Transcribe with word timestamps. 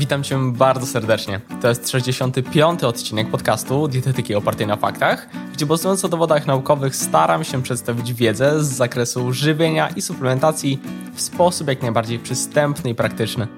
Witam 0.00 0.22
Cię 0.22 0.52
bardzo 0.52 0.86
serdecznie. 0.86 1.40
To 1.62 1.68
jest 1.68 1.90
65. 1.90 2.84
odcinek 2.84 3.30
podcastu 3.30 3.88
Dietetyki 3.88 4.34
opartej 4.34 4.66
na 4.66 4.76
faktach, 4.76 5.28
gdzie 5.52 5.66
bazując 5.66 6.02
na 6.02 6.08
dowodach 6.08 6.46
naukowych 6.46 6.96
staram 6.96 7.44
się 7.44 7.62
przedstawić 7.62 8.14
wiedzę 8.14 8.64
z 8.64 8.68
zakresu 8.68 9.32
żywienia 9.32 9.88
i 9.88 10.02
suplementacji 10.02 10.80
w 11.14 11.20
sposób 11.20 11.68
jak 11.68 11.82
najbardziej 11.82 12.18
przystępny 12.18 12.90
i 12.90 12.94
praktyczny. 12.94 13.48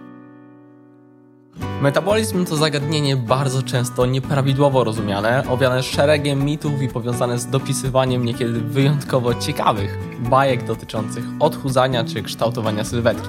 Metabolizm 1.81 2.45
to 2.45 2.57
zagadnienie 2.57 3.17
bardzo 3.17 3.63
często 3.63 4.07
nieprawidłowo 4.07 4.85
rozumiane, 4.85 5.45
owiane 5.49 5.83
szeregiem 5.83 6.45
mitów 6.45 6.83
i 6.83 6.89
powiązane 6.89 7.39
z 7.39 7.47
dopisywaniem 7.47 8.25
niekiedy 8.25 8.61
wyjątkowo 8.61 9.35
ciekawych 9.35 9.99
bajek 10.19 10.65
dotyczących 10.65 11.25
odchudzania 11.41 12.05
czy 12.05 12.23
kształtowania 12.23 12.85
sylwetki. 12.85 13.29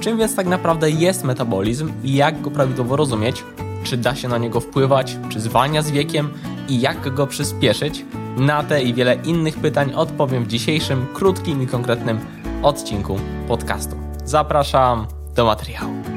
Czym 0.00 0.18
więc 0.18 0.36
tak 0.36 0.46
naprawdę 0.46 0.90
jest 0.90 1.24
metabolizm 1.24 1.92
i 2.04 2.14
jak 2.14 2.40
go 2.40 2.50
prawidłowo 2.50 2.96
rozumieć? 2.96 3.44
Czy 3.84 3.96
da 3.96 4.14
się 4.14 4.28
na 4.28 4.38
niego 4.38 4.60
wpływać? 4.60 5.18
Czy 5.28 5.40
zwalnia 5.40 5.82
z 5.82 5.90
wiekiem? 5.90 6.30
I 6.68 6.80
jak 6.80 7.14
go 7.14 7.26
przyspieszyć? 7.26 8.04
Na 8.36 8.62
te 8.62 8.82
i 8.82 8.94
wiele 8.94 9.14
innych 9.14 9.58
pytań 9.58 9.92
odpowiem 9.94 10.44
w 10.44 10.48
dzisiejszym, 10.48 11.06
krótkim 11.14 11.62
i 11.62 11.66
konkretnym 11.66 12.18
odcinku 12.62 13.16
podcastu. 13.48 13.96
Zapraszam 14.24 15.06
do 15.34 15.44
materiału. 15.44 16.13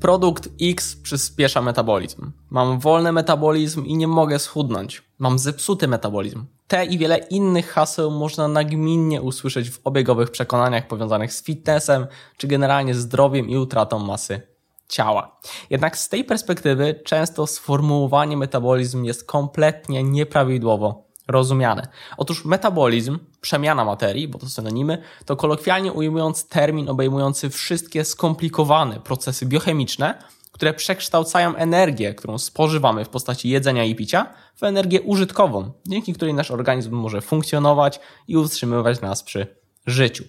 Produkt 0.00 0.48
X 0.60 0.96
przyspiesza 0.96 1.62
metabolizm. 1.62 2.32
Mam 2.50 2.80
wolny 2.80 3.12
metabolizm 3.12 3.84
i 3.84 3.96
nie 3.96 4.08
mogę 4.08 4.38
schudnąć. 4.38 5.02
Mam 5.18 5.38
zepsuty 5.38 5.88
metabolizm. 5.88 6.44
Te 6.68 6.84
i 6.84 6.98
wiele 6.98 7.18
innych 7.18 7.70
haseł 7.70 8.10
można 8.10 8.48
nagminnie 8.48 9.22
usłyszeć 9.22 9.70
w 9.70 9.80
obiegowych 9.84 10.30
przekonaniach 10.30 10.88
powiązanych 10.88 11.32
z 11.32 11.42
fitnessem, 11.42 12.06
czy 12.36 12.46
generalnie 12.46 12.94
zdrowiem 12.94 13.48
i 13.48 13.56
utratą 13.56 13.98
masy 13.98 14.40
ciała. 14.88 15.40
Jednak 15.70 15.98
z 15.98 16.08
tej 16.08 16.24
perspektywy 16.24 17.00
często 17.04 17.46
sformułowanie 17.46 18.36
metabolizm 18.36 19.04
jest 19.04 19.24
kompletnie 19.24 20.02
nieprawidłowo 20.02 21.07
rozumiane. 21.28 21.88
Otóż 22.16 22.44
metabolizm, 22.44 23.18
przemiana 23.40 23.84
materii, 23.84 24.28
bo 24.28 24.38
to 24.38 24.48
synonimy, 24.48 25.02
to 25.24 25.36
kolokwialnie 25.36 25.92
ujmując 25.92 26.48
termin 26.48 26.88
obejmujący 26.88 27.50
wszystkie 27.50 28.04
skomplikowane 28.04 29.00
procesy 29.00 29.46
biochemiczne, 29.46 30.14
które 30.52 30.74
przekształcają 30.74 31.56
energię, 31.56 32.14
którą 32.14 32.38
spożywamy 32.38 33.04
w 33.04 33.08
postaci 33.08 33.48
jedzenia 33.48 33.84
i 33.84 33.94
picia, 33.94 34.34
w 34.56 34.62
energię 34.62 35.02
użytkową, 35.02 35.72
dzięki 35.88 36.14
której 36.14 36.34
nasz 36.34 36.50
organizm 36.50 36.94
może 36.94 37.20
funkcjonować 37.20 38.00
i 38.28 38.36
utrzymywać 38.36 39.00
nas 39.00 39.22
przy 39.22 39.46
życiu. 39.86 40.24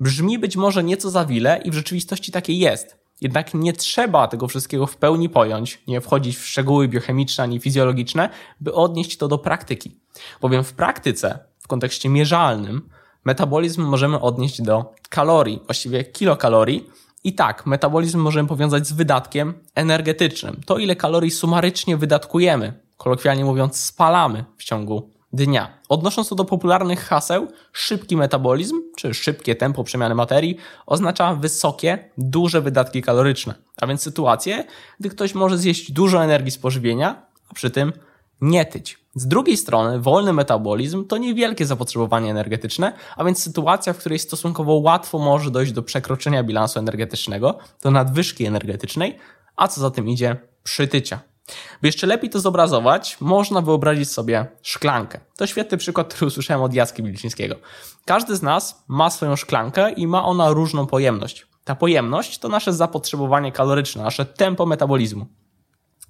Brzmi 0.00 0.38
być 0.38 0.56
może 0.56 0.84
nieco 0.84 1.10
za 1.10 1.24
wile 1.24 1.60
i 1.64 1.70
w 1.70 1.74
rzeczywistości 1.74 2.32
takie 2.32 2.52
jest. 2.52 3.03
Jednak 3.20 3.54
nie 3.54 3.72
trzeba 3.72 4.28
tego 4.28 4.48
wszystkiego 4.48 4.86
w 4.86 4.96
pełni 4.96 5.28
pojąć, 5.28 5.82
nie 5.86 6.00
wchodzić 6.00 6.36
w 6.36 6.46
szczegóły 6.46 6.88
biochemiczne 6.88 7.44
ani 7.44 7.60
fizjologiczne, 7.60 8.28
by 8.60 8.74
odnieść 8.74 9.16
to 9.16 9.28
do 9.28 9.38
praktyki. 9.38 10.00
Bowiem 10.40 10.64
w 10.64 10.72
praktyce, 10.72 11.38
w 11.58 11.68
kontekście 11.68 12.08
mierzalnym, 12.08 12.88
metabolizm 13.24 13.82
możemy 13.82 14.20
odnieść 14.20 14.62
do 14.62 14.94
kalorii, 15.08 15.60
właściwie 15.66 16.04
kilokalorii. 16.04 16.90
I 17.24 17.34
tak, 17.34 17.66
metabolizm 17.66 18.18
możemy 18.18 18.48
powiązać 18.48 18.86
z 18.86 18.92
wydatkiem 18.92 19.54
energetycznym. 19.74 20.60
To, 20.66 20.78
ile 20.78 20.96
kalorii 20.96 21.30
sumarycznie 21.30 21.96
wydatkujemy, 21.96 22.80
kolokwialnie 22.96 23.44
mówiąc, 23.44 23.76
spalamy 23.76 24.44
w 24.56 24.64
ciągu 24.64 25.13
dnia. 25.34 25.78
Odnosząc 25.88 26.28
to 26.28 26.34
do 26.34 26.44
popularnych 26.44 27.00
haseł, 27.00 27.48
szybki 27.72 28.16
metabolizm, 28.16 28.80
czy 28.96 29.14
szybkie 29.14 29.54
tempo 29.54 29.84
przemiany 29.84 30.14
materii, 30.14 30.56
oznacza 30.86 31.34
wysokie, 31.34 32.10
duże 32.18 32.60
wydatki 32.60 33.02
kaloryczne. 33.02 33.54
A 33.80 33.86
więc 33.86 34.02
sytuacje, 34.02 34.64
gdy 35.00 35.08
ktoś 35.10 35.34
może 35.34 35.58
zjeść 35.58 35.92
dużo 35.92 36.24
energii 36.24 36.50
z 36.50 36.58
pożywienia, 36.58 37.26
a 37.48 37.54
przy 37.54 37.70
tym 37.70 37.92
nie 38.40 38.64
tyć. 38.64 38.98
Z 39.14 39.26
drugiej 39.26 39.56
strony, 39.56 40.00
wolny 40.00 40.32
metabolizm 40.32 41.06
to 41.06 41.16
niewielkie 41.16 41.66
zapotrzebowanie 41.66 42.30
energetyczne, 42.30 42.92
a 43.16 43.24
więc 43.24 43.42
sytuacja, 43.42 43.92
w 43.92 43.98
której 43.98 44.18
stosunkowo 44.18 44.74
łatwo 44.74 45.18
może 45.18 45.50
dojść 45.50 45.72
do 45.72 45.82
przekroczenia 45.82 46.42
bilansu 46.42 46.78
energetycznego, 46.78 47.58
do 47.82 47.90
nadwyżki 47.90 48.44
energetycznej, 48.44 49.18
a 49.56 49.68
co 49.68 49.80
za 49.80 49.90
tym 49.90 50.08
idzie, 50.08 50.36
przytycia. 50.62 51.33
By 51.82 51.88
jeszcze 51.88 52.06
lepiej 52.06 52.30
to 52.30 52.40
zobrazować, 52.40 53.16
można 53.20 53.60
wyobrazić 53.60 54.10
sobie 54.10 54.46
szklankę. 54.62 55.20
To 55.36 55.46
świetny 55.46 55.78
przykład, 55.78 56.14
który 56.14 56.26
usłyszałem 56.26 56.62
od 56.62 56.74
Jacki 56.74 57.02
Wilczyńskiego. 57.02 57.56
Każdy 58.04 58.36
z 58.36 58.42
nas 58.42 58.84
ma 58.88 59.10
swoją 59.10 59.36
szklankę 59.36 59.92
i 59.92 60.06
ma 60.06 60.24
ona 60.24 60.50
różną 60.50 60.86
pojemność. 60.86 61.46
Ta 61.64 61.74
pojemność 61.74 62.38
to 62.38 62.48
nasze 62.48 62.72
zapotrzebowanie 62.72 63.52
kaloryczne, 63.52 64.02
nasze 64.02 64.26
tempo 64.26 64.66
metabolizmu. 64.66 65.26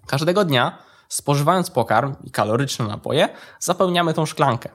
Każdego 0.06 0.45
dnia, 0.45 0.78
spożywając 1.09 1.71
pokarm 1.71 2.15
i 2.25 2.31
kaloryczne 2.31 2.87
napoje, 2.87 3.28
zapełniamy 3.61 4.15
tą 4.15 4.27
szklankę. 4.27 4.69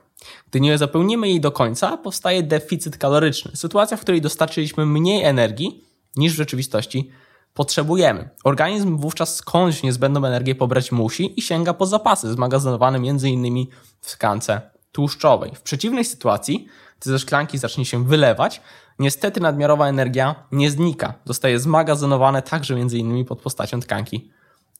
Gdy 0.50 0.62
nie 0.62 0.78
zapełnimy 0.78 1.28
jej 1.28 1.42
do 1.42 1.52
końca, 1.52 1.98
powstaje 1.98 2.44
deficyt 2.44 2.98
kaloryczny. 2.98 3.52
Sytuacja, 3.56 3.98
w 3.98 4.02
której 4.02 4.22
dostarczyliśmy 4.22 4.86
mniej 4.86 5.24
energii 5.24 5.84
niż 6.16 6.34
w 6.34 6.36
rzeczywistości 6.36 7.12
potrzebujemy. 7.54 8.30
Organizm 8.44 8.98
wówczas 8.98 9.36
skądś 9.36 9.84
niezbędną 9.84 10.26
energię 10.26 10.56
pobrać 10.56 10.92
musi 10.92 11.40
i 11.40 11.42
sięga 11.42 11.74
po 11.74 11.86
zapasy 11.86 12.34
zmagazynowane 12.34 12.98
m.in. 12.98 13.66
w 14.02 14.12
tkance 14.12 14.62
tłuszczowej. 14.92 15.56
W 15.56 15.62
przeciwnej 15.62 16.06
sytuacji, 16.06 16.68
gdy 17.00 17.10
ze 17.10 17.20
szklanki 17.20 17.58
zacznie 17.58 17.86
się 17.86 18.06
wylewać, 18.06 18.62
niestety 19.00 19.40
nadmiarowa 19.40 19.88
energia 19.88 20.36
nie 20.52 20.72
znika. 20.72 21.14
Zostaje 21.26 21.60
zmagazynowane 21.60 22.42
także 22.42 22.74
m.in. 22.74 23.26
pod 23.26 23.42
postacią 23.42 23.80
tkanki 23.80 24.32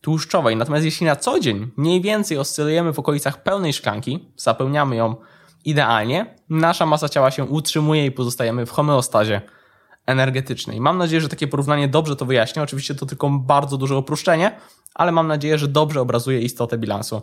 tłuszczowej. 0.02 0.56
Natomiast 0.56 0.86
jeśli 0.86 1.06
na 1.06 1.16
co 1.16 1.40
dzień 1.40 1.72
mniej 1.78 2.02
więcej 2.02 2.38
oscylujemy 2.38 2.94
w 2.94 3.00
okolicach 3.00 3.44
pełnej 3.44 3.74
szklanki, 3.74 4.32
zapełniamy 4.38 4.96
ją 4.96 5.16
idealnie, 5.66 6.36
nasza 6.50 6.86
masa 6.86 7.10
ciała 7.10 7.32
się 7.32 7.46
utrzymuje 7.46 8.06
i 8.06 8.12
pozostajemy 8.12 8.66
w 8.66 8.72
homeostazie 8.72 9.42
energetycznej. 10.10 10.82
Mam 10.82 10.98
nadzieję, 10.98 11.22
że 11.22 11.30
takie 11.30 11.48
porównanie 11.48 11.88
dobrze 11.88 12.16
to 12.16 12.26
wyjaśnia. 12.26 12.64
Oczywiście 12.64 12.96
to 12.96 13.06
tylko 13.06 13.30
bardzo 13.30 13.78
duże 13.78 13.98
uproszczenie, 13.98 14.52
ale 14.94 15.12
mam 15.12 15.28
nadzieję, 15.28 15.58
że 15.58 15.68
dobrze 15.68 16.02
obrazuje 16.02 16.42
istotę 16.42 16.78
bilansu 16.78 17.22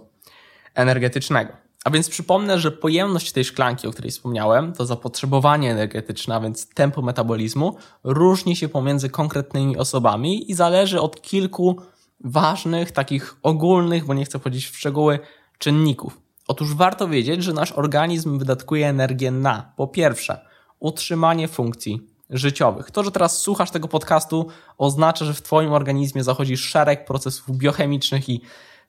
energetycznego. 0.75 1.53
A 1.85 1.91
więc 1.91 2.09
przypomnę, 2.09 2.59
że 2.59 2.71
pojemność 2.71 3.33
tej 3.33 3.45
szklanki, 3.45 3.87
o 3.87 3.91
której 3.91 4.11
wspomniałem, 4.11 4.73
to 4.73 4.87
zapotrzebowanie 4.87 5.71
energetyczne, 5.71 6.35
a 6.35 6.41
więc 6.41 6.69
tempo 6.69 7.03
metabolizmu, 7.03 7.77
różni 8.05 8.57
się 8.57 8.69
pomiędzy 8.69 9.11
konkretnymi 9.11 9.77
osobami 9.77 10.51
i 10.51 10.55
zależy 10.55 11.01
od 11.01 11.23
kilku 11.23 11.81
ważnych, 12.21 12.93
takich 12.93 13.37
ogólnych, 13.43 14.05
bo 14.05 14.15
nie 14.15 14.25
chcę 14.25 14.39
wchodzić 14.39 14.67
w 14.67 14.79
szczegóły, 14.79 15.19
czynników. 15.59 16.21
Otóż 16.49 16.75
warto 16.75 17.09
wiedzieć, 17.09 17.43
że 17.43 17.53
nasz 17.53 17.73
organizm 17.73 18.39
wydatkuje 18.39 18.89
energię 18.89 19.31
na, 19.31 19.73
po 19.77 19.87
pierwsze, 19.87 20.41
utrzymanie 20.81 21.49
funkcji 21.49 22.16
życiowych. 22.31 22.91
To, 22.91 23.05
że 23.05 23.11
teraz 23.11 23.39
słuchasz 23.39 23.71
tego 23.71 23.89
podcastu, 23.89 24.47
oznacza, 24.79 25.25
że 25.25 25.35
w 25.35 25.43
Twoim 25.43 25.73
organizmie 25.73 26.25
zachodzi 26.25 26.57
szereg 26.57 27.05
procesów 27.05 27.57
biochemicznych 27.57 28.29
i 28.29 28.41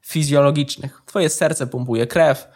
fizjologicznych. 0.02 1.02
Twoje 1.06 1.30
serce 1.30 1.68
pompuje 1.68 2.08
krew, 2.08 2.48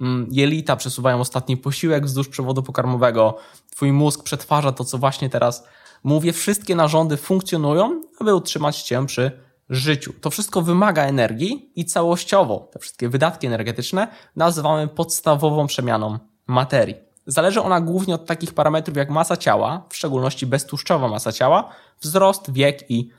mm, 0.00 0.28
jelita 0.30 0.76
przesuwają 0.76 1.20
ostatni 1.20 1.56
posiłek 1.56 2.04
wzdłuż 2.04 2.28
przewodu 2.28 2.62
pokarmowego, 2.62 3.38
Twój 3.70 3.92
mózg 3.92 4.22
przetwarza 4.22 4.72
to, 4.72 4.84
co 4.84 4.98
właśnie 4.98 5.30
teraz 5.30 5.64
mówię. 6.04 6.32
Wszystkie 6.32 6.74
narządy 6.74 7.16
funkcjonują, 7.16 8.02
aby 8.18 8.34
utrzymać 8.34 8.82
Cię 8.82 9.06
przy 9.06 9.30
życiu. 9.70 10.12
To 10.20 10.30
wszystko 10.30 10.62
wymaga 10.62 11.04
energii 11.04 11.72
i 11.76 11.84
całościowo 11.84 12.68
te 12.72 12.78
wszystkie 12.78 13.08
wydatki 13.08 13.46
energetyczne 13.46 14.08
nazywamy 14.36 14.88
podstawową 14.88 15.66
przemianą 15.66 16.18
materii. 16.46 17.09
Zależy 17.30 17.62
ona 17.62 17.80
głównie 17.80 18.14
od 18.14 18.26
takich 18.26 18.54
parametrów 18.54 18.96
jak 18.96 19.10
masa 19.10 19.36
ciała, 19.36 19.82
w 19.88 19.96
szczególności 19.96 20.46
beztłuszczowa 20.46 21.08
masa 21.08 21.32
ciała, 21.32 21.70
wzrost, 22.00 22.52
wiek 22.52 22.90
i 22.90 23.10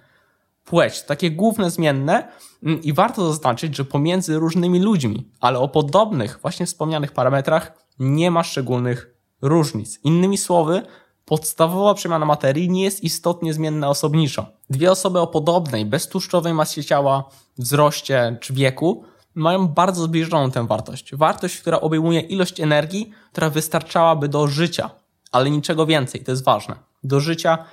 płeć. 0.65 1.03
Takie 1.03 1.31
główne 1.31 1.71
zmienne 1.71 2.27
mm, 2.63 2.81
i 2.81 2.94
warto 2.94 3.27
zaznaczyć, 3.27 3.75
że 3.75 3.85
pomiędzy 3.85 4.39
różnymi 4.39 4.80
ludźmi, 4.80 5.30
ale 5.39 5.59
o 5.59 5.68
podobnych 5.68 6.39
właśnie 6.41 6.65
wspomnianych 6.65 7.12
parametrach 7.12 7.71
nie 8.00 8.31
ma 8.31 8.44
szczególnych 8.44 9.15
różnic. 9.41 10.00
Innymi 10.03 10.38
słowy, 10.38 10.81
podstawowa 11.25 11.94
przemiana 11.94 12.25
materii 12.25 12.69
nie 12.69 12.83
jest 12.83 13.03
istotnie 13.03 13.53
zmienna 13.53 13.89
osobniczo. 13.89 14.45
Dwie 14.69 14.91
osoby 14.91 15.19
o 15.19 15.27
podobnej, 15.27 15.85
beztłuszczowej 15.85 16.53
masie 16.53 16.83
ciała, 16.83 17.30
wzroście 17.57 18.38
czy 18.41 18.53
wieku 18.53 19.03
mają 19.36 19.68
bardzo 19.68 20.04
zbliżoną 20.04 20.51
tę 20.51 20.68
wartość. 20.68 21.16
Wartość, 21.16 21.62
która 21.62 21.81
obejmuje 21.81 22.19
ilość 22.19 22.60
energii, 22.60 23.12
która 23.31 23.50
wystarczałaby 23.50 24.28
do 24.28 24.48
życia, 24.48 24.89
ale 25.31 25.50
niczego 25.50 25.86
więcej, 25.86 26.24
to 26.24 26.31
jest 26.31 26.44
ważne. 26.44 26.75
Do 27.04 27.19
życia 27.19 27.66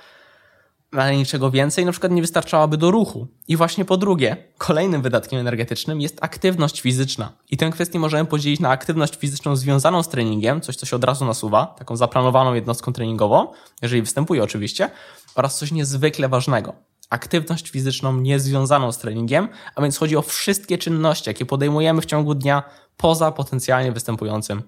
ale 0.91 1.15
niczego 1.17 1.51
więcej 1.51 1.85
na 1.85 1.91
przykład 1.91 2.11
nie 2.11 2.21
wystarczałaby 2.21 2.77
do 2.77 2.91
ruchu. 2.91 3.27
I 3.47 3.57
właśnie 3.57 3.85
po 3.85 3.97
drugie, 3.97 4.37
kolejnym 4.57 5.01
wydatkiem 5.01 5.39
energetycznym 5.39 6.01
jest 6.01 6.17
aktywność 6.21 6.81
fizyczna. 6.81 7.31
I 7.51 7.57
tę 7.57 7.69
kwestię 7.69 7.99
możemy 7.99 8.25
podzielić 8.25 8.59
na 8.59 8.69
aktywność 8.69 9.15
fizyczną 9.15 9.55
związaną 9.55 10.03
z 10.03 10.09
treningiem, 10.09 10.61
coś 10.61 10.75
co 10.75 10.85
się 10.85 10.95
od 10.95 11.03
razu 11.03 11.25
nasuwa, 11.25 11.65
taką 11.65 11.95
zaplanowaną 11.95 12.53
jednostką 12.53 12.93
treningową, 12.93 13.47
jeżeli 13.81 14.01
występuje 14.01 14.43
oczywiście, 14.43 14.89
oraz 15.35 15.57
coś 15.57 15.71
niezwykle 15.71 16.29
ważnego. 16.29 16.73
Aktywność 17.09 17.69
fizyczną 17.69 18.17
niezwiązaną 18.17 18.91
z 18.91 18.97
treningiem, 18.97 19.49
a 19.75 19.81
więc 19.81 19.97
chodzi 19.97 20.17
o 20.17 20.21
wszystkie 20.21 20.77
czynności, 20.77 21.29
jakie 21.29 21.45
podejmujemy 21.45 22.01
w 22.01 22.05
ciągu 22.05 22.35
dnia 22.35 22.63
poza 22.97 23.31
potencjalnie 23.31 23.91
występującym 23.91 24.63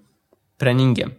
treningiem. 0.61 1.11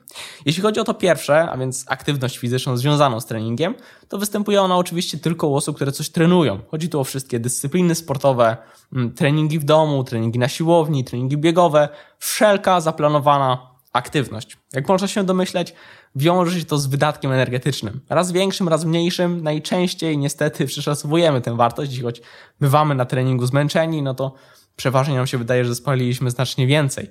Jeśli 0.46 0.62
chodzi 0.62 0.80
o 0.80 0.84
to 0.84 0.94
pierwsze, 0.94 1.50
a 1.50 1.56
więc 1.56 1.84
aktywność 1.88 2.38
fizyczną 2.38 2.76
związaną 2.76 3.20
z 3.20 3.26
treningiem, 3.26 3.74
to 4.08 4.18
występuje 4.18 4.62
ona 4.62 4.76
oczywiście 4.76 5.18
tylko 5.18 5.46
u 5.46 5.54
osób, 5.54 5.76
które 5.76 5.92
coś 5.92 6.10
trenują. 6.10 6.60
Chodzi 6.70 6.88
tu 6.88 7.00
o 7.00 7.04
wszystkie 7.04 7.40
dyscypliny 7.40 7.94
sportowe, 7.94 8.56
mm, 8.92 9.14
treningi 9.14 9.58
w 9.58 9.64
domu, 9.64 10.04
treningi 10.04 10.38
na 10.38 10.48
siłowni, 10.48 11.04
treningi 11.04 11.36
biegowe, 11.36 11.88
wszelka 12.18 12.80
zaplanowana 12.80 13.71
aktywność. 13.92 14.56
Jak 14.72 14.88
można 14.88 15.08
się 15.08 15.24
domyśleć, 15.24 15.74
wiąże 16.16 16.60
się 16.60 16.66
to 16.66 16.78
z 16.78 16.86
wydatkiem 16.86 17.32
energetycznym. 17.32 18.00
Raz 18.08 18.32
większym, 18.32 18.68
raz 18.68 18.84
mniejszym. 18.84 19.42
Najczęściej 19.42 20.18
niestety 20.18 20.66
przeszacowujemy 20.66 21.40
tę 21.40 21.56
wartość 21.56 22.02
choć 22.02 22.22
bywamy 22.60 22.94
na 22.94 23.04
treningu 23.04 23.46
zmęczeni, 23.46 24.02
no 24.02 24.14
to 24.14 24.34
przeważnie 24.76 25.14
nam 25.14 25.26
się 25.26 25.38
wydaje, 25.38 25.64
że 25.64 25.74
spaliliśmy 25.74 26.30
znacznie 26.30 26.66
więcej 26.66 27.10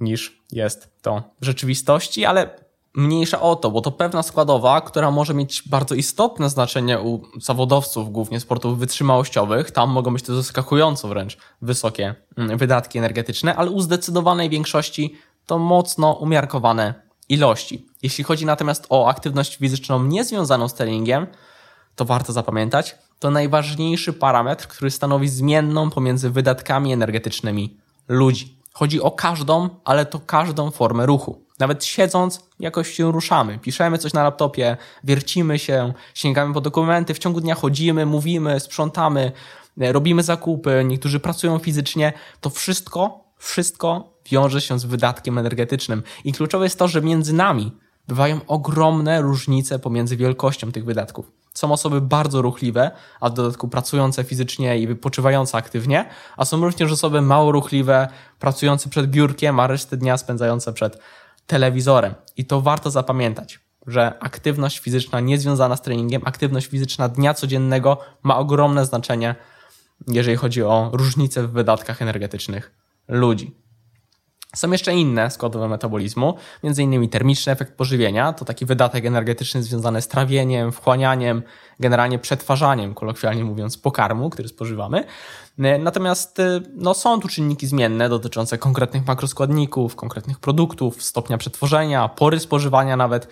niż 0.00 0.42
jest 0.52 1.02
to 1.02 1.22
w 1.40 1.44
rzeczywistości, 1.44 2.24
ale 2.24 2.68
mniejsza 2.94 3.40
o 3.40 3.56
to, 3.56 3.70
bo 3.70 3.80
to 3.80 3.90
pewna 3.90 4.22
składowa, 4.22 4.80
która 4.80 5.10
może 5.10 5.34
mieć 5.34 5.62
bardzo 5.68 5.94
istotne 5.94 6.50
znaczenie 6.50 7.00
u 7.00 7.22
zawodowców, 7.40 8.12
głównie 8.12 8.40
sportów 8.40 8.78
wytrzymałościowych. 8.78 9.70
Tam 9.70 9.90
mogą 9.90 10.12
być 10.12 10.22
to 10.22 10.36
zaskakująco 10.36 11.08
wręcz 11.08 11.38
wysokie 11.62 12.14
mm, 12.36 12.58
wydatki 12.58 12.98
energetyczne, 12.98 13.56
ale 13.56 13.70
u 13.70 13.80
zdecydowanej 13.80 14.50
większości 14.50 15.14
to 15.48 15.58
mocno 15.58 16.12
umiarkowane 16.12 16.94
ilości. 17.28 17.86
Jeśli 18.02 18.24
chodzi 18.24 18.46
natomiast 18.46 18.86
o 18.88 19.08
aktywność 19.08 19.56
fizyczną 19.56 20.04
niezwiązaną 20.04 20.68
z 20.68 20.74
treningiem, 20.74 21.26
to 21.96 22.04
warto 22.04 22.32
zapamiętać, 22.32 22.96
to 23.18 23.30
najważniejszy 23.30 24.12
parametr, 24.12 24.66
który 24.66 24.90
stanowi 24.90 25.28
zmienną 25.28 25.90
pomiędzy 25.90 26.30
wydatkami 26.30 26.92
energetycznymi 26.92 27.76
ludzi. 28.08 28.58
Chodzi 28.72 29.00
o 29.00 29.10
każdą, 29.10 29.68
ale 29.84 30.06
to 30.06 30.20
każdą 30.20 30.70
formę 30.70 31.06
ruchu. 31.06 31.44
Nawet 31.58 31.84
siedząc, 31.84 32.40
jakoś 32.60 32.90
się 32.94 33.12
ruszamy. 33.12 33.58
Piszemy 33.58 33.98
coś 33.98 34.12
na 34.12 34.22
laptopie, 34.22 34.76
wiercimy 35.04 35.58
się, 35.58 35.92
sięgamy 36.14 36.54
po 36.54 36.60
dokumenty, 36.60 37.14
w 37.14 37.18
ciągu 37.18 37.40
dnia 37.40 37.54
chodzimy, 37.54 38.06
mówimy, 38.06 38.60
sprzątamy, 38.60 39.32
robimy 39.76 40.22
zakupy, 40.22 40.82
niektórzy 40.84 41.20
pracują 41.20 41.58
fizycznie. 41.58 42.12
To 42.40 42.50
wszystko, 42.50 43.27
wszystko 43.38 44.18
wiąże 44.30 44.60
się 44.60 44.78
z 44.78 44.84
wydatkiem 44.84 45.38
energetycznym. 45.38 46.02
I 46.24 46.32
kluczowe 46.32 46.64
jest 46.64 46.78
to, 46.78 46.88
że 46.88 47.02
między 47.02 47.32
nami 47.32 47.72
bywają 48.08 48.40
ogromne 48.46 49.22
różnice 49.22 49.78
pomiędzy 49.78 50.16
wielkością 50.16 50.72
tych 50.72 50.84
wydatków. 50.84 51.32
Są 51.54 51.72
osoby 51.72 52.00
bardzo 52.00 52.42
ruchliwe, 52.42 52.90
a 53.20 53.30
w 53.30 53.34
dodatku 53.34 53.68
pracujące 53.68 54.24
fizycznie 54.24 54.78
i 54.78 54.86
wypoczywające 54.86 55.58
aktywnie, 55.58 56.08
a 56.36 56.44
są 56.44 56.60
również 56.60 56.92
osoby 56.92 57.22
mało 57.22 57.52
ruchliwe, 57.52 58.08
pracujące 58.38 58.88
przed 58.88 59.06
biurkiem, 59.10 59.60
a 59.60 59.66
resztę 59.66 59.96
dnia 59.96 60.16
spędzające 60.16 60.72
przed 60.72 60.98
telewizorem. 61.46 62.14
I 62.36 62.44
to 62.44 62.60
warto 62.60 62.90
zapamiętać, 62.90 63.60
że 63.86 64.18
aktywność 64.20 64.78
fizyczna 64.78 65.20
niezwiązana 65.20 65.76
z 65.76 65.82
treningiem, 65.82 66.22
aktywność 66.24 66.66
fizyczna 66.66 67.08
dnia 67.08 67.34
codziennego 67.34 67.98
ma 68.22 68.38
ogromne 68.38 68.86
znaczenie, 68.86 69.34
jeżeli 70.08 70.36
chodzi 70.36 70.62
o 70.62 70.90
różnice 70.92 71.46
w 71.46 71.50
wydatkach 71.50 72.02
energetycznych 72.02 72.87
ludzi. 73.08 73.58
Są 74.56 74.70
jeszcze 74.70 74.94
inne 74.94 75.30
składowe 75.30 75.68
metabolizmu, 75.68 76.34
między 76.62 76.82
innymi 76.82 77.08
termiczny 77.08 77.52
efekt 77.52 77.76
pożywienia, 77.76 78.32
to 78.32 78.44
taki 78.44 78.66
wydatek 78.66 79.04
energetyczny 79.04 79.62
związany 79.62 80.02
z 80.02 80.08
trawieniem, 80.08 80.72
wchłanianiem, 80.72 81.42
generalnie 81.80 82.18
przetwarzaniem, 82.18 82.94
kolokwialnie 82.94 83.44
mówiąc, 83.44 83.78
pokarmu, 83.78 84.30
który 84.30 84.48
spożywamy. 84.48 85.04
Natomiast 85.78 86.38
no, 86.74 86.94
są 86.94 87.20
tu 87.20 87.28
czynniki 87.28 87.66
zmienne 87.66 88.08
dotyczące 88.08 88.58
konkretnych 88.58 89.06
makroskładników, 89.06 89.96
konkretnych 89.96 90.38
produktów, 90.38 91.02
stopnia 91.02 91.38
przetworzenia, 91.38 92.08
pory 92.08 92.40
spożywania 92.40 92.96
nawet 92.96 93.28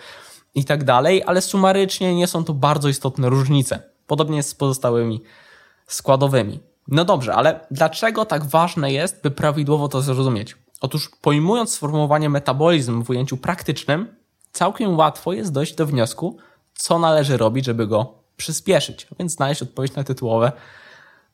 i 0.55 0.65
tak 0.65 0.83
dalej, 0.83 1.23
ale 1.25 1.41
sumarycznie 1.41 2.15
nie 2.15 2.27
są 2.27 2.43
to 2.43 2.53
bardzo 2.53 2.89
istotne 2.89 3.29
różnice. 3.29 3.83
Podobnie 4.07 4.37
jest 4.37 4.49
z 4.49 4.55
pozostałymi 4.55 5.23
składowymi. 5.87 6.59
No 6.87 7.05
dobrze, 7.05 7.35
ale 7.35 7.59
dlaczego 7.71 8.25
tak 8.25 8.45
ważne 8.45 8.91
jest, 8.91 9.21
by 9.23 9.31
prawidłowo 9.31 9.87
to 9.87 10.01
zrozumieć? 10.01 10.55
Otóż 10.81 11.09
pojmując 11.21 11.73
sformułowanie 11.73 12.29
metabolizm 12.29 13.03
w 13.03 13.09
ujęciu 13.09 13.37
praktycznym, 13.37 14.15
całkiem 14.51 14.97
łatwo 14.97 15.33
jest 15.33 15.51
dojść 15.51 15.75
do 15.75 15.85
wniosku, 15.85 16.37
co 16.73 16.99
należy 16.99 17.37
robić, 17.37 17.65
żeby 17.65 17.87
go 17.87 18.13
przyspieszyć, 18.37 19.07
więc 19.19 19.31
znaleźć 19.31 19.61
odpowiedź 19.61 19.95
na 19.95 20.03
tytułowe 20.03 20.51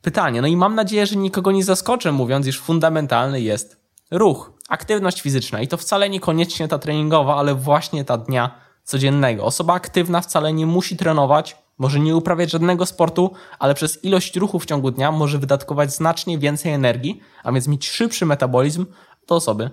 pytanie. 0.02 0.42
No 0.42 0.48
i 0.48 0.56
mam 0.56 0.74
nadzieję, 0.74 1.06
że 1.06 1.16
nikogo 1.16 1.52
nie 1.52 1.64
zaskoczę, 1.64 2.12
mówiąc, 2.12 2.46
iż 2.46 2.60
fundamentalny 2.60 3.40
jest 3.40 3.80
ruch, 4.10 4.52
aktywność 4.68 5.20
fizyczna 5.20 5.60
i 5.60 5.68
to 5.68 5.76
wcale 5.76 6.08
niekoniecznie 6.10 6.68
ta 6.68 6.78
treningowa, 6.78 7.36
ale 7.36 7.54
właśnie 7.54 8.04
ta 8.04 8.18
dnia 8.18 8.54
codziennego. 8.84 9.44
Osoba 9.44 9.74
aktywna 9.74 10.20
wcale 10.20 10.52
nie 10.52 10.66
musi 10.66 10.96
trenować, 10.96 11.56
może 11.78 12.00
nie 12.00 12.16
uprawiać 12.16 12.50
żadnego 12.50 12.86
sportu, 12.86 13.32
ale 13.58 13.74
przez 13.74 14.04
ilość 14.04 14.36
ruchu 14.36 14.58
w 14.58 14.66
ciągu 14.66 14.90
dnia 14.90 15.12
może 15.12 15.38
wydatkować 15.38 15.94
znacznie 15.94 16.38
więcej 16.38 16.72
energii, 16.72 17.20
a 17.42 17.52
więc 17.52 17.68
mieć 17.68 17.88
szybszy 17.88 18.26
metabolizm 18.26 18.86
do 19.28 19.34
osoby 19.34 19.70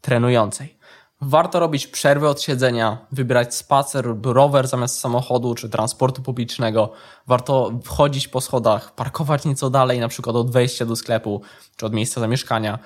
trenującej. 0.00 0.80
Warto 1.22 1.60
robić 1.60 1.86
przerwy 1.86 2.28
od 2.28 2.42
siedzenia, 2.42 3.06
wybierać 3.12 3.54
spacer 3.54 4.06
lub 4.06 4.26
rower 4.26 4.68
zamiast 4.68 4.98
samochodu 4.98 5.54
czy 5.54 5.68
transportu 5.68 6.22
publicznego. 6.22 6.92
Warto 7.26 7.72
wchodzić 7.84 8.28
po 8.28 8.40
schodach, 8.40 8.94
parkować 8.94 9.44
nieco 9.44 9.70
dalej, 9.70 10.00
na 10.00 10.08
przykład 10.08 10.36
od 10.36 10.50
wejścia 10.50 10.86
do 10.86 10.96
sklepu 10.96 11.42
czy 11.76 11.86
od 11.86 11.92
miejsca 11.92 12.20
zamieszkania. 12.20 12.78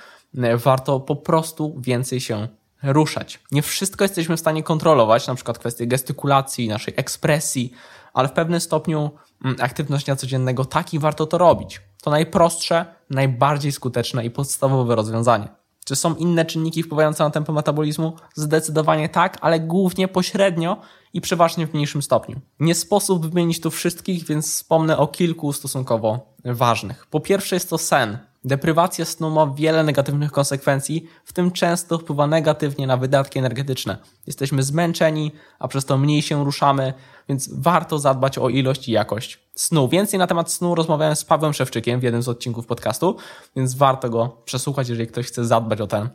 Warto 0.55 1.01
po 1.01 1.17
prostu 1.17 1.75
więcej 1.81 2.21
się 2.21 2.49
ruszać. 2.85 3.41
Nie 3.53 3.63
wszystko 3.63 4.05
jesteśmy 4.05 4.37
w 4.37 4.41
stanie 4.41 4.63
kontrolować, 4.63 5.27
na 5.27 5.35
przykład 5.35 5.59
kwestie 5.59 5.87
gestykulacji, 5.87 6.69
naszej 6.69 6.95
ekspresji, 6.97 7.73
ale 8.15 8.29
w 8.29 8.33
pewnym 8.33 8.61
stopniu 8.61 9.11
mm, 9.45 9.57
aktywność 9.61 10.05
dnia 10.05 10.17
codziennego 10.17 10.65
tak 10.65 10.95
i 10.95 10.99
warto 10.99 11.27
to 11.27 11.39
robić. 11.39 11.81
To 12.03 12.11
najprostsze, 12.11 12.87
najbardziej 13.11 13.73
skuteczne 13.73 14.25
i 14.25 14.31
podstawowe 14.31 14.95
rozwiązanie. 14.95 15.49
Czy 15.85 15.97
są 15.97 16.15
inne 16.15 16.45
czynniki 16.45 16.83
wpływające 16.83 17.25
na 17.25 17.31
tempo 17.31 17.53
metabolizmu? 17.53 18.17
Zdecydowanie 18.35 19.09
tak, 19.09 19.39
ale 19.41 19.61
głównie 19.61 20.09
pośrednio 20.09 20.77
i 21.13 21.21
przeważnie 21.21 21.67
w 21.67 21.75
mniejszym 21.75 22.03
stopniu. 22.03 22.41
Nie 22.61 22.75
sposób 22.75 23.27
wymienić 23.27 23.61
tu 23.61 23.71
wszystkich, 23.71 24.25
więc 24.25 24.51
wspomnę 24.51 24.99
o 24.99 25.07
kilku 25.07 25.53
stosunkowo 25.53 26.35
ważnych. 26.45 27.07
Po 27.07 27.21
pierwsze 27.21 27.57
jest 27.57 27.71
to 27.71 27.79
sen. 27.79 28.19
Deprywacja 28.45 29.05
snu 29.05 29.31
ma 29.31 29.47
wiele 29.47 29.85
negatywnych 29.85 30.33
konsekwencji, 30.33 31.09
w 31.25 31.33
tym 31.33 31.51
często 31.51 31.99
wpływa 31.99 32.27
negatywnie 32.27 32.87
na 32.87 32.97
wydatki 32.97 33.39
energetyczne. 33.39 33.97
Jesteśmy 34.27 34.63
zmęczeni, 34.63 35.33
a 35.59 35.69
przez 35.69 35.85
to 35.85 35.99
mniej 35.99 36.23
się 36.23 36.45
ruszamy, 36.45 36.95
więc 37.29 37.51
warto 37.53 37.99
zadbać 37.99 38.39
o 38.39 38.49
ilość 38.49 38.89
i 38.89 38.93
jakość 38.93 39.39
snu. 39.55 39.89
Więcej 39.89 40.19
na 40.19 40.27
temat 40.27 40.53
snu 40.53 40.75
rozmawiałem 40.75 41.17
z 41.17 41.25
Pawłem 41.25 41.53
Szewczykiem 41.53 42.01
w 42.01 42.03
jednym 42.03 42.23
z 42.23 42.29
odcinków 42.29 42.67
podcastu, 42.67 43.17
więc 43.57 43.75
warto 43.75 44.11
go 44.11 44.37
przesłuchać, 44.45 44.89
jeżeli 44.89 45.09
ktoś 45.09 45.27
chce 45.27 45.45
zadbać 45.45 45.81
o 45.81 45.87
ten 45.87 46.09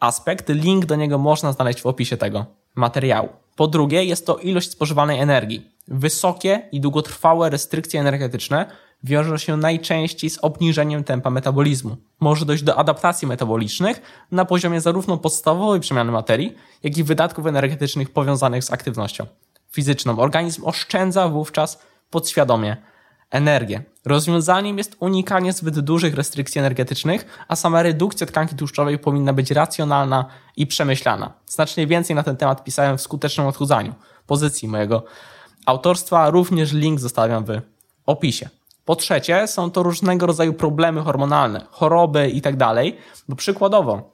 aspekt. 0.00 0.48
Link 0.48 0.86
do 0.86 0.96
niego 0.96 1.18
można 1.18 1.52
znaleźć 1.52 1.82
w 1.82 1.86
opisie 1.86 2.16
tego 2.16 2.46
materiału. 2.74 3.28
Po 3.56 3.66
drugie, 3.66 4.04
jest 4.04 4.26
to 4.26 4.36
ilość 4.36 4.70
spożywanej 4.70 5.20
energii. 5.20 5.70
Wysokie 5.88 6.68
i 6.72 6.80
długotrwałe 6.80 7.50
restrykcje 7.50 8.00
energetyczne 8.00 8.66
wiążą 9.04 9.36
się 9.36 9.56
najczęściej 9.56 10.30
z 10.30 10.38
obniżeniem 10.38 11.04
tempa 11.04 11.30
metabolizmu. 11.30 11.96
Może 12.20 12.46
dojść 12.46 12.62
do 12.62 12.76
adaptacji 12.76 13.28
metabolicznych 13.28 14.02
na 14.30 14.44
poziomie 14.44 14.80
zarówno 14.80 15.18
podstawowej 15.18 15.80
przemiany 15.80 16.12
materii, 16.12 16.54
jak 16.82 16.96
i 16.98 17.04
wydatków 17.04 17.46
energetycznych 17.46 18.10
powiązanych 18.10 18.64
z 18.64 18.72
aktywnością 18.72 19.26
fizyczną. 19.72 20.18
Organizm 20.18 20.64
oszczędza 20.64 21.28
wówczas 21.28 21.82
podświadomie 22.10 22.76
energię. 23.30 23.82
Rozwiązaniem 24.04 24.78
jest 24.78 24.96
unikanie 25.00 25.52
zbyt 25.52 25.80
dużych 25.80 26.14
restrykcji 26.14 26.58
energetycznych, 26.58 27.44
a 27.48 27.56
sama 27.56 27.82
redukcja 27.82 28.26
tkanki 28.26 28.56
tłuszczowej 28.56 28.98
powinna 28.98 29.32
być 29.32 29.50
racjonalna 29.50 30.24
i 30.56 30.66
przemyślana. 30.66 31.32
Znacznie 31.46 31.86
więcej 31.86 32.16
na 32.16 32.22
ten 32.22 32.36
temat 32.36 32.64
pisałem 32.64 32.98
w 32.98 33.00
skutecznym 33.00 33.46
odchudzaniu, 33.46 33.94
pozycji 34.26 34.68
mojego 34.68 35.04
autorstwa, 35.66 36.30
również 36.30 36.72
link 36.72 37.00
zostawiam 37.00 37.44
w 37.44 37.60
opisie. 38.06 38.48
Po 38.84 38.96
trzecie, 38.96 39.46
są 39.46 39.70
to 39.70 39.82
różnego 39.82 40.26
rodzaju 40.26 40.54
problemy 40.54 41.02
hormonalne, 41.02 41.66
choroby 41.70 42.30
itd. 42.30 42.58
Tak 42.58 42.76
bo 43.28 43.36
przykładowo, 43.36 44.10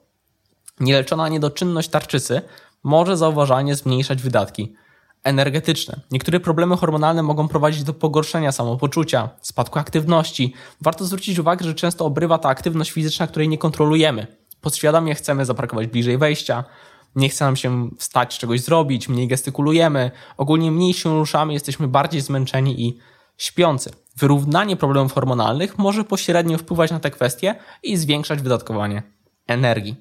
nieleczona 0.79 1.29
niedoczynność 1.29 1.89
tarczycy 1.89 2.41
może 2.83 3.17
zauważalnie 3.17 3.75
zmniejszać 3.75 4.21
wydatki 4.21 4.75
energetyczne. 5.23 5.99
Niektóre 6.11 6.39
problemy 6.39 6.77
hormonalne 6.77 7.23
mogą 7.23 7.47
prowadzić 7.47 7.83
do 7.83 7.93
pogorszenia 7.93 8.51
samopoczucia, 8.51 9.29
spadku 9.41 9.79
aktywności. 9.79 10.53
Warto 10.81 11.05
zwrócić 11.05 11.39
uwagę, 11.39 11.65
że 11.65 11.73
często 11.73 12.05
obrywa 12.05 12.37
ta 12.37 12.49
aktywność 12.49 12.91
fizyczna, 12.91 13.27
której 13.27 13.49
nie 13.49 13.57
kontrolujemy. 13.57 14.27
Podświadomie 14.61 15.15
chcemy 15.15 15.45
zaparkować 15.45 15.87
bliżej 15.87 16.17
wejścia, 16.17 16.63
nie 17.15 17.29
chce 17.29 17.45
nam 17.45 17.55
się 17.55 17.89
wstać, 17.97 18.37
czegoś 18.37 18.61
zrobić, 18.61 19.09
mniej 19.09 19.27
gestykulujemy, 19.27 20.11
ogólnie 20.37 20.71
mniej 20.71 20.93
się 20.93 21.19
ruszamy, 21.19 21.53
jesteśmy 21.53 21.87
bardziej 21.87 22.21
zmęczeni 22.21 22.87
i 22.87 22.99
śpiący. 23.39 23.91
Wyrównanie 24.17 24.77
problemów 24.77 25.13
hormonalnych 25.13 25.77
może 25.77 26.03
pośrednio 26.03 26.57
wpływać 26.57 26.91
na 26.91 26.99
te 26.99 27.11
kwestie 27.11 27.55
i 27.83 27.97
zwiększać 27.97 28.41
wydatkowanie 28.41 29.03
energii. 29.47 29.95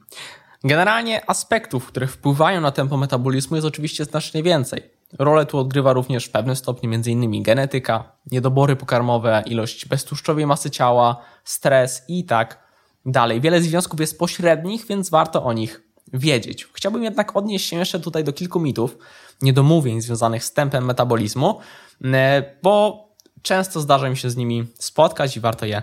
Generalnie 0.65 1.31
aspektów, 1.31 1.87
które 1.87 2.07
wpływają 2.07 2.61
na 2.61 2.71
tempo 2.71 2.97
metabolizmu 2.97 3.57
jest 3.57 3.67
oczywiście 3.67 4.05
znacznie 4.05 4.43
więcej. 4.43 4.83
Rolę 5.19 5.47
tu 5.47 5.59
odgrywa 5.59 5.93
również 5.93 6.25
w 6.25 6.31
pewnym 6.31 6.57
stopniu 6.57 6.91
m.in. 6.95 7.43
genetyka, 7.43 8.13
niedobory 8.31 8.77
pokarmowe, 8.77 9.43
ilość 9.47 9.87
beztłuszczowej 9.87 10.47
masy 10.47 10.71
ciała, 10.71 11.23
stres 11.45 12.05
i 12.09 12.25
tak 12.25 12.69
dalej. 13.07 13.41
Wiele 13.41 13.61
związków 13.61 14.01
jest 14.01 14.19
pośrednich, 14.19 14.87
więc 14.87 15.11
warto 15.11 15.45
o 15.45 15.53
nich 15.53 15.83
wiedzieć. 16.13 16.69
Chciałbym 16.73 17.05
jednak 17.05 17.37
odnieść 17.37 17.69
się 17.69 17.77
jeszcze 17.77 18.01
tutaj 18.01 18.25
do 18.25 18.33
kilku 18.33 18.61
mitów, 18.61 18.99
niedomówień 19.43 20.01
związanych 20.01 20.45
z 20.45 20.53
tempem 20.53 20.85
metabolizmu, 20.85 21.61
e, 22.05 22.43
bo 22.63 23.08
często 23.43 23.81
zdarza 23.81 24.11
mi 24.11 24.17
się 24.17 24.31
z 24.31 24.37
nimi 24.37 24.67
spotkać 24.79 25.37
i 25.37 25.41
warto 25.41 25.67
je 25.67 25.83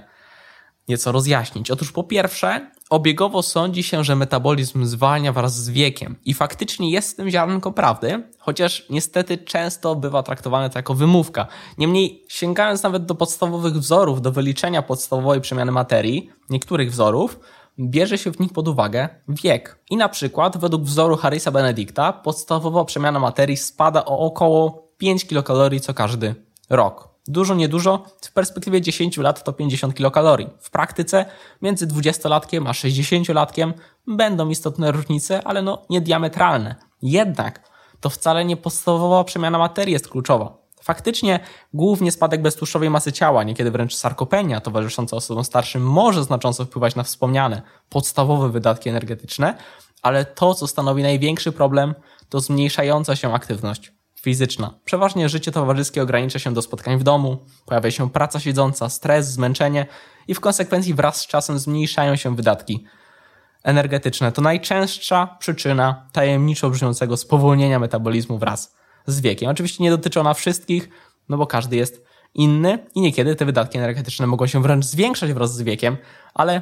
nieco 0.87 1.11
rozjaśnić. 1.11 1.71
Otóż 1.71 1.91
po 1.91 2.03
pierwsze, 2.03 2.71
obiegowo 2.89 3.43
sądzi 3.43 3.83
się, 3.83 4.03
że 4.03 4.15
metabolizm 4.15 4.85
zwalnia 4.85 5.33
wraz 5.33 5.55
z 5.63 5.69
wiekiem 5.69 6.15
i 6.25 6.33
faktycznie 6.33 6.91
jest 6.91 7.13
w 7.13 7.15
tym 7.15 7.29
ziarnko 7.29 7.71
prawdy, 7.71 8.23
chociaż 8.39 8.85
niestety 8.89 9.37
często 9.37 9.95
bywa 9.95 10.23
traktowane 10.23 10.69
to 10.69 10.79
jako 10.79 10.93
wymówka. 10.93 11.47
Niemniej, 11.77 12.23
sięgając 12.27 12.83
nawet 12.83 13.05
do 13.05 13.15
podstawowych 13.15 13.73
wzorów 13.73 14.21
do 14.21 14.31
wyliczenia 14.31 14.81
podstawowej 14.81 15.41
przemiany 15.41 15.71
materii, 15.71 16.29
niektórych 16.49 16.91
wzorów, 16.91 17.39
bierze 17.79 18.17
się 18.17 18.31
w 18.31 18.39
nich 18.39 18.53
pod 18.53 18.67
uwagę 18.67 19.09
wiek. 19.27 19.79
I 19.89 19.97
na 19.97 20.09
przykład 20.09 20.57
według 20.57 20.83
wzoru 20.83 21.17
Harrisa 21.17 21.51
Benedicta 21.51 22.13
podstawowa 22.13 22.85
przemiana 22.85 23.19
materii 23.19 23.57
spada 23.57 24.05
o 24.05 24.19
około 24.19 24.87
5 24.97 25.25
kilokalorii 25.25 25.81
co 25.81 25.93
każdy 25.93 26.35
rok. 26.69 27.14
Dużo, 27.27 27.55
niedużo, 27.55 28.05
w 28.21 28.31
perspektywie 28.31 28.81
10 28.81 29.17
lat 29.17 29.43
to 29.43 29.53
50 29.53 29.95
kilokalorii. 29.95 30.49
W 30.59 30.69
praktyce 30.69 31.25
między 31.61 31.87
20-latkiem 31.87 32.67
a 32.67 32.71
60-latkiem 32.71 33.73
będą 34.07 34.49
istotne 34.49 34.91
różnice, 34.91 35.43
ale 35.43 35.61
no 35.61 35.81
nie 35.89 36.01
diametralne. 36.01 36.75
Jednak 37.01 37.69
to 37.99 38.09
wcale 38.09 38.45
nie 38.45 38.57
podstawowa 38.57 39.23
przemiana 39.23 39.57
materii 39.57 39.93
jest 39.93 40.09
kluczowa. 40.09 40.57
Faktycznie 40.81 41.39
głównie 41.73 42.11
spadek 42.11 42.41
beztłuszczowej 42.41 42.89
masy 42.89 43.11
ciała, 43.11 43.43
niekiedy 43.43 43.71
wręcz 43.71 43.95
sarkopenia 43.95 44.61
towarzysząca 44.61 45.17
osobom 45.17 45.43
starszym 45.43 45.83
może 45.83 46.23
znacząco 46.23 46.65
wpływać 46.65 46.95
na 46.95 47.03
wspomniane 47.03 47.61
podstawowe 47.89 48.49
wydatki 48.49 48.89
energetyczne, 48.89 49.57
ale 50.01 50.25
to, 50.25 50.53
co 50.53 50.67
stanowi 50.67 51.03
największy 51.03 51.51
problem, 51.51 51.95
to 52.29 52.39
zmniejszająca 52.39 53.15
się 53.15 53.33
aktywność 53.33 53.94
fizyczna. 54.25 54.73
Przeważnie 54.85 55.29
życie 55.29 55.51
towarzyskie 55.51 56.01
ogranicza 56.01 56.39
się 56.39 56.53
do 56.53 56.61
spotkań 56.61 56.97
w 56.97 57.03
domu, 57.03 57.37
pojawia 57.65 57.91
się 57.91 58.09
praca 58.09 58.39
siedząca, 58.39 58.89
stres, 58.89 59.31
zmęczenie 59.31 59.85
i 60.27 60.33
w 60.33 60.39
konsekwencji 60.39 60.93
wraz 60.93 61.17
z 61.17 61.27
czasem 61.27 61.59
zmniejszają 61.59 62.15
się 62.15 62.35
wydatki 62.35 62.85
energetyczne. 63.63 64.31
To 64.31 64.41
najczęstsza 64.41 65.37
przyczyna 65.39 66.09
tajemniczo 66.11 66.69
brzmiącego 66.69 67.17
spowolnienia 67.17 67.79
metabolizmu 67.79 68.37
wraz 68.37 68.75
z 69.05 69.21
wiekiem. 69.21 69.49
Oczywiście 69.49 69.83
nie 69.83 69.89
dotyczy 69.89 70.19
ona 70.19 70.33
wszystkich, 70.33 70.89
no 71.29 71.37
bo 71.37 71.47
każdy 71.47 71.75
jest 71.75 72.05
inny 72.33 72.85
i 72.95 73.01
niekiedy 73.01 73.35
te 73.35 73.45
wydatki 73.45 73.77
energetyczne 73.77 74.27
mogą 74.27 74.47
się 74.47 74.61
wręcz 74.61 74.85
zwiększać 74.85 75.33
wraz 75.33 75.55
z 75.55 75.61
wiekiem, 75.61 75.97
ale 76.33 76.61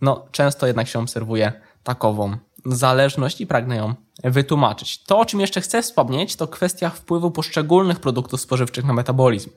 no, 0.00 0.26
często 0.32 0.66
jednak 0.66 0.88
się 0.88 0.98
obserwuje 0.98 1.52
takową 1.82 2.36
zależność 2.74 3.40
i 3.40 3.46
pragnę 3.46 3.76
ją 3.76 3.94
wytłumaczyć. 4.24 5.02
To, 5.02 5.18
o 5.18 5.24
czym 5.24 5.40
jeszcze 5.40 5.60
chcę 5.60 5.82
wspomnieć, 5.82 6.36
to 6.36 6.48
kwestia 6.48 6.90
wpływu 6.90 7.30
poszczególnych 7.30 8.00
produktów 8.00 8.40
spożywczych 8.40 8.84
na 8.84 8.92
metabolizm. 8.92 9.50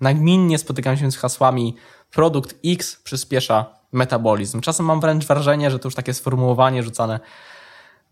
Nagminnie 0.00 0.58
spotykam 0.58 0.96
się 0.96 1.12
z 1.12 1.16
hasłami 1.16 1.76
produkt 2.10 2.54
X 2.64 2.96
przyspiesza 3.04 3.66
metabolizm. 3.92 4.60
Czasem 4.60 4.86
mam 4.86 5.00
wręcz 5.00 5.26
wrażenie, 5.26 5.70
że 5.70 5.78
to 5.78 5.86
już 5.86 5.94
takie 5.94 6.14
sformułowanie 6.14 6.82
rzucane 6.82 7.20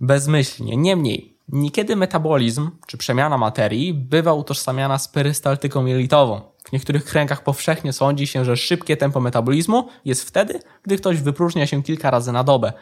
bezmyślnie. 0.01 0.77
Niemniej, 0.77 1.37
niekiedy 1.49 1.97
metabolizm 1.97 2.71
czy 2.87 2.99
przemiana 2.99 3.39
materii 3.39 3.95
bywa 3.95 4.33
utożsamiana 4.33 4.99
z 4.99 5.09
perystaltyką 5.09 5.87
jelitową. 5.87 6.41
W 6.65 6.73
niektórych 6.73 7.05
kręgach 7.05 7.45
powszechnie 7.45 7.93
sądzi 7.93 8.27
się, 8.27 8.45
że 8.45 8.57
szybkie 8.57 8.97
tempo 8.97 9.21
metabolizmu 9.21 9.89
jest 10.05 10.29
wtedy, 10.29 10.61
gdy 10.83 10.97
ktoś 10.97 11.21
wypróżnia 11.21 11.67
się 11.67 11.83
kilka 11.83 12.11
razy 12.11 12.33
na 12.33 12.45
dobę. 12.45 12.73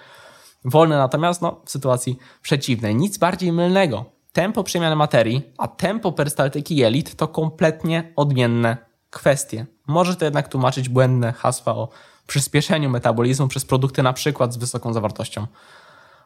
Wolne 0.64 0.99
natomiast 0.99 1.43
no, 1.43 1.61
w 1.64 1.71
sytuacji 1.71 2.19
przeciwnej. 2.43 2.97
Nic 2.97 3.19
bardziej 3.19 3.52
mylnego. 3.52 4.05
Tempo 4.33 4.64
przemiany 4.64 4.97
materii, 4.97 5.43
a 5.59 5.69
tempo 5.69 6.12
perystaltyki 6.12 6.76
jelit 6.76 7.17
to 7.17 7.29
kompletnie 7.29 8.12
odmienne 8.17 8.76
kwestie. 9.11 9.67
Może 9.87 10.17
to 10.17 10.25
jednak 10.25 10.49
tłumaczyć 10.49 10.88
błędne 10.88 11.33
hasła 11.33 11.75
o 11.75 11.88
przyspieszeniu 12.26 12.90
metabolizmu 12.90 13.49
przez 13.49 13.64
produkty 13.64 14.02
na 14.02 14.12
przykład 14.12 14.52
z 14.52 14.57
wysoką 14.57 14.93
zawartością 14.93 15.47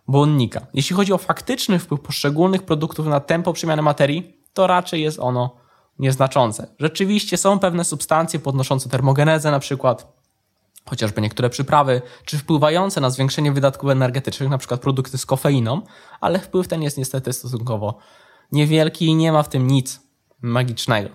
błonnika. 0.09 0.67
Jeśli 0.75 0.97
chodzi 0.97 1.13
o 1.13 1.19
faktyczny 1.19 1.79
wpływ 1.79 2.01
poszczególnych 2.01 2.63
produktów 2.63 3.07
na 3.07 3.21
tempo 3.21 3.53
przemiany 3.53 3.83
materii, 3.83 4.41
to 4.53 4.67
raczej 4.67 5.03
jest 5.03 5.19
ono 5.19 5.57
nieznaczące. 5.99 6.67
Rzeczywiście 6.79 7.37
są 7.37 7.59
pewne 7.59 7.85
substancje 7.85 8.41
podnoszące 8.41 8.89
termogenezę 8.89 9.51
na 9.51 9.59
przykład, 9.59 10.14
chociażby 10.87 11.21
niektóre 11.21 11.51
przyprawy, 11.51 12.03
czy 12.25 12.39
wpływające 12.39 13.01
na 13.01 13.11
zwiększenie 13.11 13.53
wydatków 13.53 13.91
energetycznych, 13.91 14.49
na 14.49 14.59
przykład 14.59 14.81
produkty 14.81 15.19
z 15.19 15.27
kofeiną, 15.27 15.83
ale 16.21 16.39
wpływ 16.39 16.69
ten 16.69 16.83
jest 16.83 16.99
niestety 16.99 17.33
stosunkowo 17.33 17.99
niewielki 18.53 19.07
i 19.07 19.15
nie 19.15 19.33
ma 19.33 19.43
w 19.43 19.49
tym 19.49 19.67
nic 19.67 20.01
magicznego. 20.43 21.09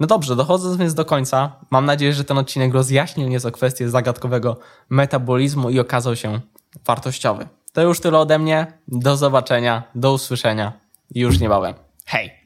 No 0.00 0.06
dobrze, 0.06 0.36
dochodząc 0.36 0.76
więc 0.76 0.94
do 0.94 1.04
końca, 1.04 1.56
mam 1.70 1.84
nadzieję, 1.84 2.12
że 2.12 2.24
ten 2.24 2.38
odcinek 2.38 2.74
rozjaśnił 2.74 3.28
nieco 3.28 3.50
kwestię 3.50 3.90
zagadkowego 3.90 4.56
metabolizmu 4.90 5.70
i 5.70 5.80
okazał 5.80 6.16
się 6.16 6.40
wartościowy. 6.84 7.48
To 7.72 7.82
już 7.82 8.00
tyle 8.00 8.18
ode 8.18 8.38
mnie. 8.38 8.72
Do 8.88 9.16
zobaczenia, 9.16 9.82
do 9.94 10.12
usłyszenia 10.12 10.72
już 11.14 11.40
niebawem. 11.40 11.74
Hej! 12.06 12.37